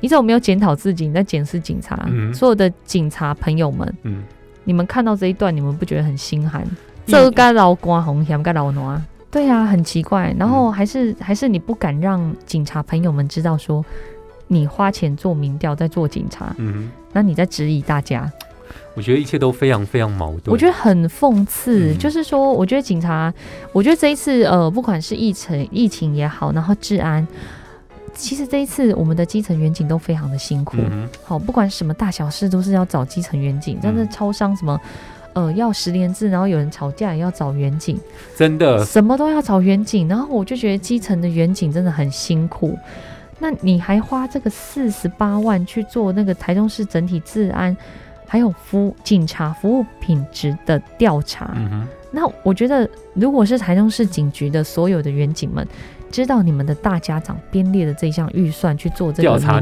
[0.00, 1.06] 你怎么没有检讨自己？
[1.06, 1.96] 你在检视警察，
[2.34, 4.24] 所有的警察朋友们，嗯，
[4.64, 6.66] 你们看到这一段，你们不觉得很心寒？
[7.06, 9.00] 这该老光红，嫌该老暖。
[9.30, 13.84] 对啊，很奇怪，然后还是还是你不敢让警察朋友们知道说，
[14.48, 18.30] 你花钱做民调在做警察，嗯，那你在质疑大家。
[18.94, 20.46] 我觉得一切都非常非常矛盾。
[20.46, 23.32] 我觉得很讽刺，就是说，我觉得警察，
[23.72, 27.26] 我觉得这一次呃，不管是疫情疫情也好，然后治安，
[28.12, 30.76] 其实这一次我们的基层员警都非常的辛苦。
[31.22, 34.78] 好，不管什么大小事，都是要找基层员警，真的超商什么。
[35.32, 37.98] 呃，要十连制，然后有人吵架也要找远景，
[38.36, 40.08] 真的，什么都要找远景。
[40.08, 42.76] 然后我就觉得基层的远景真的很辛苦。
[43.38, 47.74] 那你还花这个四十八万去做那个台中市整体治安，
[48.26, 51.56] 还有服警察服务品质的调查？
[52.10, 55.66] 那我觉得，如果是台中市警局的所有的远景们，
[56.10, 59.60] 知道你们的大家长编列的这项预算去做这个调查，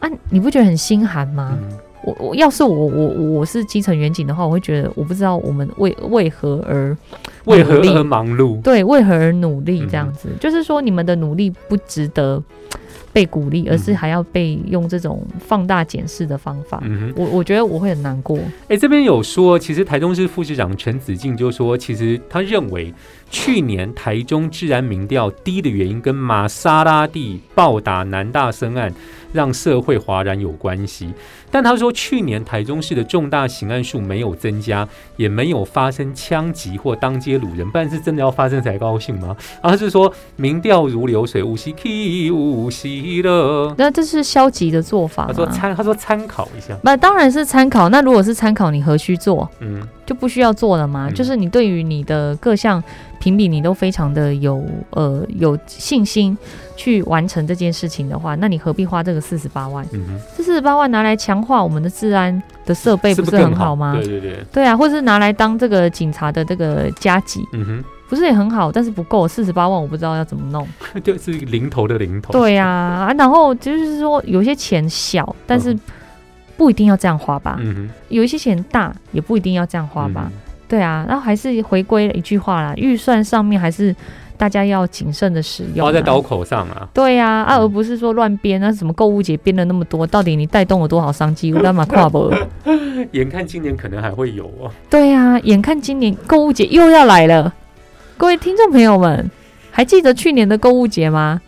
[0.00, 1.56] 啊，你不觉得很心寒吗？
[2.06, 6.96] 我我要是我我我是基层远景的话，我会觉得我不知道我们为为何而
[7.46, 12.40] 为何而忙碌，对，为何而努力这样子，就是说你们的努力不值得
[13.12, 16.80] 被鼓励，而是还要被用这种放大检视的方法。
[17.16, 18.38] 我我觉得我会很难过。
[18.68, 22.94] 哎，这边有说，其实台中市副市长陈子敬就说，其实他认为
[23.30, 28.94] 去年台中治安民调低的原因跟玛莎拉蒂暴打南大生案。
[29.32, 31.10] 让社会哗然有关系。
[31.56, 39.34] 但他说，去年台中市的重大刑案数没有增加，也没有发生枪击或当街掳人，不然是真的要发生才高兴吗？
[39.62, 43.74] 而是说民调如流水，无锡 K 无锡了。
[43.78, 45.24] 那这是消极的做法。
[45.28, 46.76] 他说参，他说参考一下。
[46.82, 47.88] 那当然是参考。
[47.88, 49.48] 那如果是参考，你何须做？
[49.60, 51.10] 嗯，就不需要做了吗？
[51.10, 52.82] 就是你对于你的各项。
[53.18, 56.36] 评比你都非常的有呃有信心
[56.76, 59.84] 去完成这件事情的话，那你何必花这个四十八万？
[60.36, 63.94] 这四十八万拿来强化我们的治安的设备，不是很好吗？
[63.96, 68.70] 对对对，对啊，或是拿来当这个警察的这个加急，嗯哼，不是也很好？
[68.70, 70.68] 但是不够四十八万，我不知道要怎么弄。
[71.02, 72.32] 就是零头的零头。
[72.32, 75.76] 对呀啊，然后就是说有些钱小，但是
[76.56, 77.56] 不一定要这样花吧？
[77.60, 80.30] 嗯哼，有一些钱大，也不一定要这样花吧？
[80.68, 83.94] 对啊，然后还是回归了一句话啦，预算上面还是
[84.36, 86.88] 大家要谨慎的使用，花在刀口上啊。
[86.92, 91.52] 对呀，啊，而不是说乱编那，什么购物节编了那么多，到底你带动了多少商机？
[91.52, 92.32] 我干嘛 跨博？
[93.12, 94.70] 眼看今年可能还会有哦。
[94.90, 97.54] 对呀，眼看今年购物节又要来了，
[98.16, 99.30] 各位听众朋友们，
[99.70, 101.40] 还记得去年的购物节吗？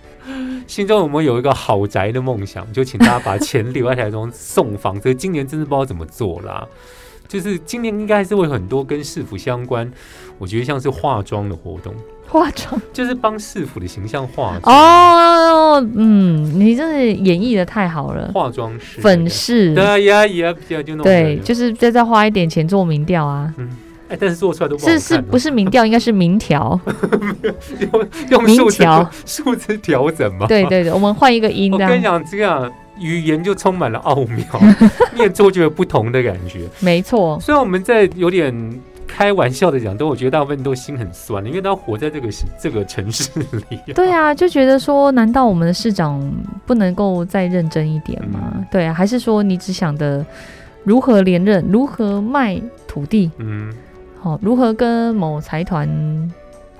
[0.69, 2.71] 心中有没有一个豪宅的梦想？
[2.73, 5.13] 就请大家把钱留在台中送房子。
[5.13, 6.65] 今年真是不知道怎么做啦。
[7.27, 9.91] 就是今年应该还是会很多跟市府相关，
[10.39, 11.95] 我觉得像是化妆的活动，
[12.27, 12.81] 化妆？
[12.91, 14.75] 就是帮市府的形象化妆。
[14.75, 23.69] 哦，嗯，你真是演绎的太好了，化妆师、粉饰，对呀呀，就弄对，就是再再花一点钱做民调啊，嗯，
[24.09, 26.79] 哎，但是做出来都不是是不是民调，应该是民调，
[28.31, 28.85] 用用数字
[29.25, 32.71] 数字调整嘛，对对对，我们换一个音，我跟你讲这样。
[33.01, 34.45] 语言就充满了奥妙，
[35.15, 36.63] 念出就有不同的感觉。
[36.81, 38.53] 没错，虽然我们在有点
[39.07, 42.29] 开玩笑的讲，但我觉得大部分都心很酸因为他活在这个
[42.61, 43.31] 这个城市
[43.71, 43.79] 里。
[43.95, 46.21] 对啊，就觉得说，难道我们的市长
[46.67, 48.53] 不能够再认真一点吗？
[48.69, 50.27] 对啊，还是说你只想的
[50.83, 53.31] 如何连任，如何卖土地？
[53.39, 53.73] 嗯，
[54.29, 55.89] 好，如何跟某财团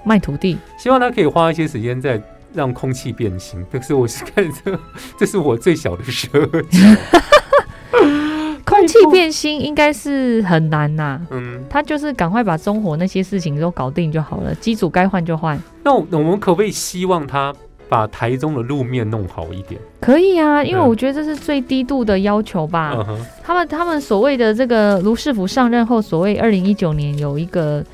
[0.05, 0.59] 卖土地？
[0.79, 2.21] 希望他可以花一些时间在。
[2.55, 4.81] 让空气变形，可是我是看这，
[5.21, 6.41] 这是我最小的时候。
[8.65, 15.61] 空气变心应该是很难呐，嗯，他就是赶快把中火那些事情都搞定就好了，机组该换就换。
[15.85, 17.55] 那我们可不可以希望他
[17.89, 19.81] 把台中的路面弄好一点？
[20.01, 22.95] 可以啊，因为我觉得这是最低度的要求吧。
[23.43, 27.85] 他们他们所谓的这个卢世福上任后，所谓二零一九年有一个。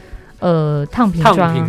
[0.41, 1.23] 呃，烫平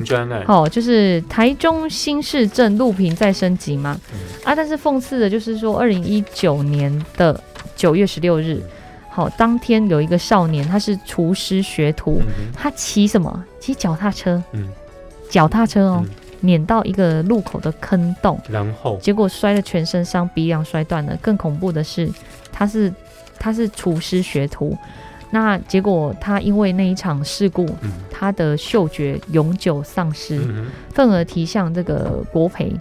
[0.03, 3.97] 砖，好，就是台中新市镇路平再升级嘛。
[4.43, 7.39] 啊，但是讽刺的就是说，二零一九年的
[7.77, 8.61] 九月十六日，
[9.09, 12.21] 好，当天有一个少年，他是厨师学徒，
[12.53, 13.45] 他骑什么？
[13.61, 14.67] 骑脚踏车，嗯，
[15.29, 16.03] 脚踏车哦，
[16.45, 21.17] 碾到一个路口的坑洞，然后结果摔得全身伤，鼻梁摔断了。
[21.21, 22.09] 更恐怖的是，
[22.51, 22.93] 他是
[23.39, 24.77] 他是厨师学徒。
[25.31, 27.67] 那结果，他因为那一场事故，
[28.09, 30.39] 他的嗅觉永久丧失，
[30.93, 32.71] 份额提向这个国赔。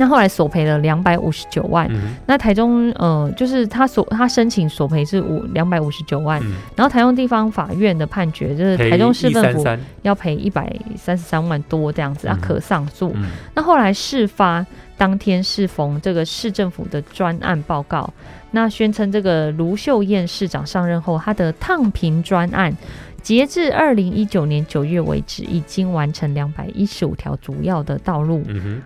[0.00, 1.86] 那后来索赔了两百五十九万。
[2.24, 6.40] 那台中呃，就是他索他申请索赔是五两百五十九万，
[6.74, 9.62] 然后台中地方法院的判决就是台中市政府
[10.00, 13.14] 要赔一百三十三万多这样子啊，可上诉。
[13.54, 14.64] 那后来事发
[14.96, 18.10] 当天是逢这个市政府的专案报告。
[18.52, 22.76] 那宣称这个卢秀燕市长上任后，他的烫平专案，
[23.22, 28.42] 截至二零一九年九月为止，已经完成两百一十五条主要的道路，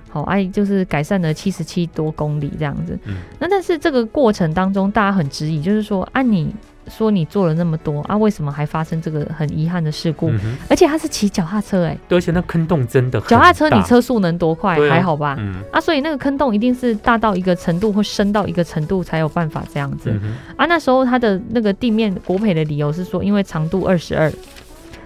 [0.09, 2.99] 好，哎，就是改善了七十七多公里这样子。
[3.39, 6.55] 那但是这个过程当中，大家很质疑，就是说，按你。
[6.89, 10.31] 说你做了那么多啊，为什么还发生这个很遗憾的事故？
[10.69, 14.79] 而且他是骑脚踏车哎，而且那坑洞真的脚踏车，你车速能多快？
[14.89, 15.39] 还好吧？
[15.73, 20.11] 啊，所以那个坑洞一定是大到一个程度或深到一个程度才有办法这样子
[20.57, 20.67] 啊。
[20.67, 24.33] 那时候他的那个地面国赔的理由是说，因为长度二十二，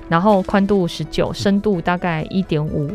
[0.09, 2.91] 然后宽度十九，深度大概一点五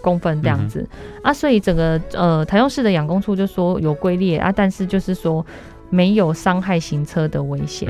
[0.00, 0.86] 公分这样子
[1.22, 5.44] 啊，所以整个呃台中市的养工处就说有龟裂啊，但是就是说。
[5.90, 7.88] 没有伤害行车的危险，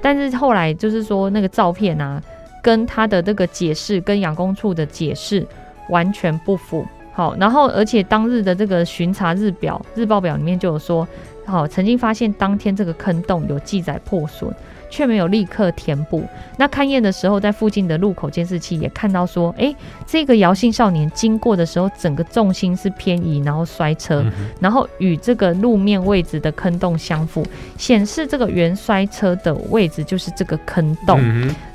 [0.00, 2.22] 但是后来就是说那个照片啊，
[2.62, 5.46] 跟他的这个解释跟养工处的解释
[5.88, 6.86] 完全不符。
[7.12, 11.06] 好，然后而且当日的这个巡查日表日报表里面就有说，
[11.46, 14.52] 好曾经发现当天这个坑洞有记载破损。
[14.90, 16.24] 却没有立刻填补。
[16.56, 19.74] 那勘验的时候，在附近的路口监视器也看到说，哎，
[20.06, 24.24] 这个姚姓少年经过的时候，整个重心是偏移，然后摔车，
[24.60, 27.46] 然后与这个路面位置的坑洞相符，
[27.76, 31.20] 显示这个原摔车的位置就是这个坑洞。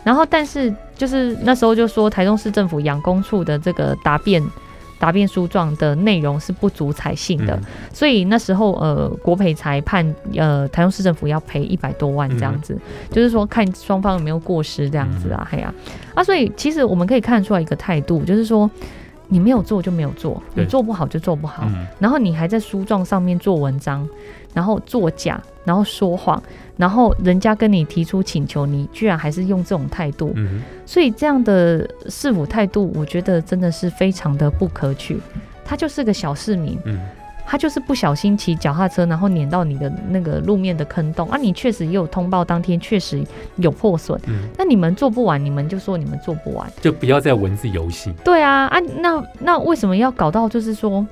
[0.03, 4.41] 然后，但是就是那时候就说，台中市政府养工处的这个答辩
[5.01, 7.59] 答辩书状的内容是不足采信的，
[7.91, 12.77] 所以那时候呃国赔裁判呃台中市政府要赔一百多万这样子，
[13.09, 15.73] 就是说看双方有没有过失这样子啊，嘿呀。
[16.13, 18.69] 啊，所以其实我们可以看出来一个态度，就是说。
[19.33, 21.65] 你没有做就没有做，你做不好就做不好，
[21.99, 24.05] 然后你还在书状上面做文章，
[24.53, 26.43] 然后作假，然后说谎，
[26.81, 30.35] 然后人家跟你提出请求，你居然还是用这种态度，
[30.83, 35.19] 所以这样的市府态度，我觉得真的是非常的不可取。
[35.63, 36.79] 他就是个小市民。
[37.43, 41.37] 他就是不小心骑脚踏车，然后碾到你的那个路面的坑洞啊！
[41.37, 43.21] 你确实也有通报，当天确实
[43.57, 44.17] 有破损。
[44.27, 48.13] 嗯，那你们做不完，你们就说你们做不完，就不要再文字游戏。
[48.23, 51.05] 对啊，啊，那那为什么要搞到就是说，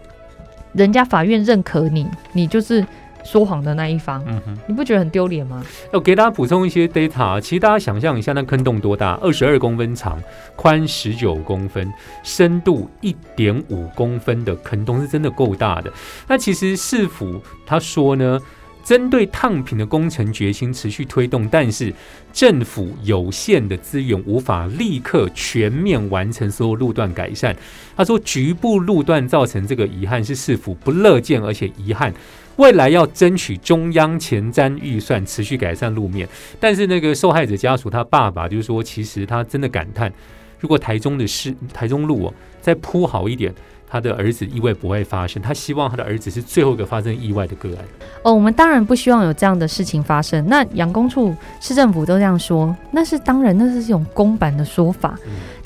[0.71, 2.85] 人家法院认可你，你就是。
[3.23, 5.63] 说谎的那一方，嗯哼，你不觉得很丢脸吗？
[5.93, 9.19] 要给大家补充一些 data，其实大家想象一下，那坑洞多大？
[9.21, 10.21] 二十二公分长，
[10.55, 11.91] 宽十九公分，
[12.23, 15.91] 深度一点五公分的坑洞是真的够大的。
[16.27, 18.39] 那其实市府他说呢，
[18.83, 21.93] 针对烫平的工程决心持续推动，但是
[22.33, 27.55] 政府有限的资源无法立刻全面完成所有路段改善。
[27.95, 32.11] 他说，局部路段造成这个遗憾是市府不乐见，而且遗憾。
[32.59, 36.27] 未来要争取中央前瞻预算，持续改善路面。
[36.59, 40.11] 但是那个受害者家属他爸爸就是说，其实他真的感叹，
[40.59, 43.55] 如果台中的市台中路哦再铺好一点，
[43.87, 45.41] 他的儿子意外不会发生。
[45.41, 47.77] 他希望他的儿子是最后一个发生意外的个案。
[48.23, 50.45] 哦，我们当然不希望有这样的事情发生。
[50.47, 55.17] 那养工处市政府都这样说，那是当然，那是一种公版的说法。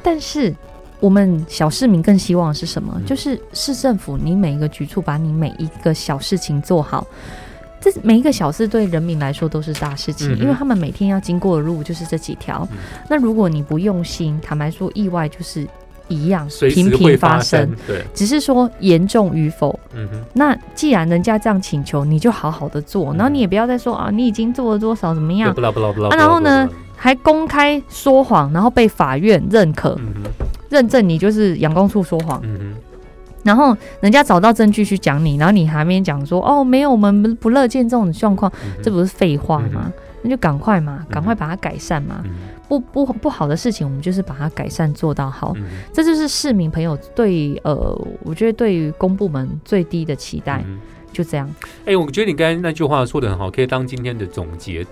[0.03, 0.53] 但是。
[1.03, 2.97] 我们小市民更希望是什么？
[3.05, 7.05] 就是市政府，你每一个局处把你每一个小事情做好，
[7.81, 12.65] 这每一个小事对人民来说都是大事情，因为他们每天要经过的路就是这几条。
[13.09, 15.67] 那如果你不用心，坦白说，意外就是
[16.07, 17.69] 一样，频频发生。
[17.85, 19.77] 对，只是说严重与否。
[19.93, 20.23] 嗯哼。
[20.31, 25.51] 那既然人家这样请求，你就好好的做，然后你也不要再说啊，你已经做了多少怎么样？
[25.51, 26.69] 啊，然后呢，
[27.03, 29.99] 还公开说谎，然后被法院认可。
[30.69, 32.41] 认证你就是阳光处说谎，
[33.43, 38.49] 然后人家找到证据去讲你，然后你还没讲说哦没有，我们不乐见这种状况，
[38.81, 39.91] 这不是废话吗？
[40.21, 42.23] 那就赶快嘛，赶快把它改善嘛。
[42.69, 45.53] 不不不好的事情，我们就是把它改善做到好，
[45.91, 47.93] 这就是市民朋友对呃，
[48.23, 50.63] 我觉得对于公部门最低的期待，
[51.11, 51.53] 就这样。
[51.85, 54.87] 哎，我觉得你刚才那句话说的很好，可以当今天的总结。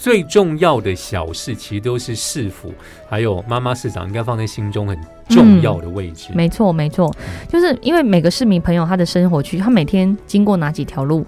[0.00, 2.72] 最重要的小事，其实都是市府
[3.06, 4.98] 还有妈妈市长应该放在心中很
[5.28, 6.30] 重要的位置。
[6.34, 7.14] 没错，没错，
[7.50, 11.26] 就是因为每个市民朋友他的生活区，他每天经过哪几条路，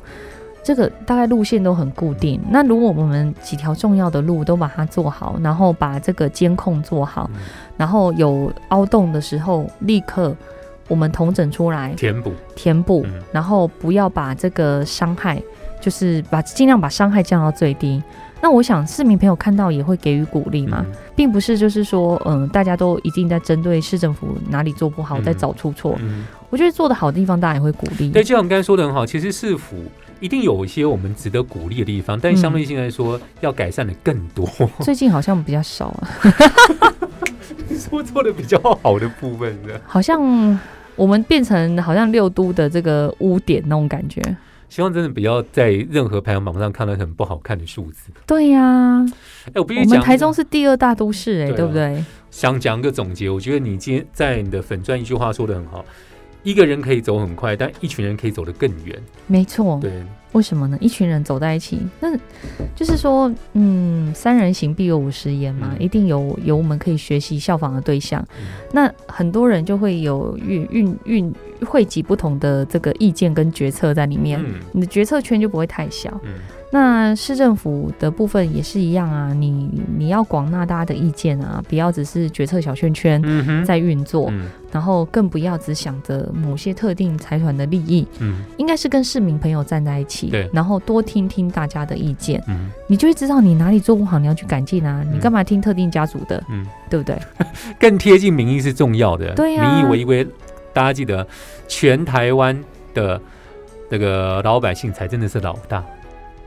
[0.64, 2.40] 这个大概路线都很固定。
[2.48, 7.30] 那如果我们几条重要的路都把它做好，然后把这个监控做好，
[7.76, 10.34] 然后有凹洞的时候，立刻
[10.88, 15.42] 我们统整出来填补，填补，然后不要把这个伤害，
[15.78, 18.02] 就是把尽量把伤害降到最低。
[18.43, 20.84] 那我想市民朋友看到也会给予鼓励嘛，
[21.14, 25.97] 并不是就是说，嗯，大家都一定在针对市政府哪里做不好，在找出错。
[26.51, 28.11] 我觉得做的好的地方，大家也会鼓励。
[28.11, 29.76] 对，就像刚才说的很好，其实市府
[30.18, 34.45] 一定有一些我们值得鼓励的地方，但相对性来说，要改善的更多。
[34.82, 36.09] 最近好像比较少啊。
[37.78, 40.59] 说做的比较好的部分，好像
[40.97, 44.20] 我们变成好像六都的这个污点那种感觉。
[44.72, 48.10] 希望真的不要在任何排行榜上看到很不好看的数字。
[48.26, 49.04] 对呀，
[49.48, 52.02] 哎，我必须讲，台中是第二大都市，哎，对不对？
[52.30, 55.84] 想讲个总结，我觉得你今天在你的粉钻一句话说的很好。
[56.43, 59.01] 一个人可以走很快，但一群人可以走得更远。
[59.26, 60.76] 没错，对，为什么呢？
[60.80, 62.16] 一群人走在一起，那
[62.74, 68.26] 就是说，嗯，三人行必有五十言嘛，一定有有我们可以学习效仿的对象。
[68.72, 71.34] 那很多人就会有运运运
[71.64, 76.20] 汇集不同的这个意见跟决策在里面，你的决策圈就不会太小。
[76.74, 83.22] 那市政府的部分也是一样啊，你你要广纳大家的意见啊，不要只是决策小圈圈
[83.62, 84.32] 在运作，
[84.70, 97.18] 然后更不要只想着某些特定财团的利益，嗯，应该是跟市民朋友站在一起，对，然后多听听大家的意见，嗯，你就会知道你哪里做不好，你要去改进啊，你干嘛听特定家族的，嗯，对不对？
[97.78, 100.26] 更贴近民意是重要的，对呀，民意为为
[100.72, 101.26] 大家记得，
[101.68, 102.58] 全台湾
[102.94, 103.20] 的
[103.90, 105.84] 这个老百姓才真的是老大。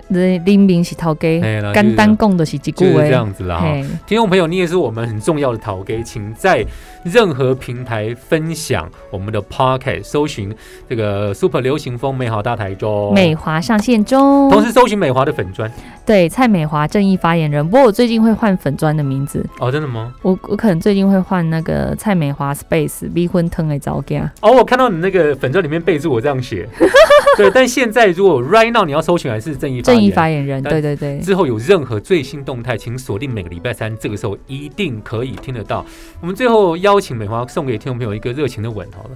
[0.09, 1.41] 林明是陶给，
[1.73, 3.63] 简单讲的是几股这样子啦。
[4.05, 6.65] 听众朋友，你也是我们很重要的陶给，请在
[7.03, 10.53] 任何平台分享我们的 Pocket，搜寻
[10.87, 15.71] 这个 Super 流行风美好大台中，美华上线中，同时搜寻美华的粉砖。
[16.05, 17.65] 对，蔡美华正义发言人。
[17.67, 20.13] 不过我最近会换粉砖的名字哦，真的吗？
[20.21, 24.29] 我我可能最近会换那个蔡美华 Space 离婚疼的早干。
[24.41, 26.69] 哦，我看到你那个粉砖里面备注我这样写。
[27.35, 31.19] 对，但现在如果 right now 你要搜寻还是正义正义发言人，对对对。
[31.19, 35.83] 之后有任何最新动态，请锁定每个礼拜三，这个时候一定可以听得到。
[36.21, 39.09] 我们最后邀请美华送给听众朋友一个热情的吻，好了。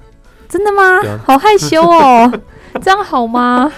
[0.50, 1.00] 真的吗？
[1.24, 2.42] 好害羞哦，
[2.82, 3.72] 这样好吗？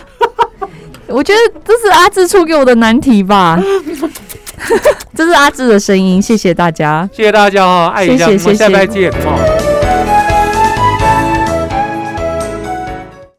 [1.07, 3.59] 我觉得这是阿志出给我的难题吧。
[5.15, 9.50] 这是阿志的声音，谢谢大家，谢谢大家哈，爱一下，我们下拜见哦。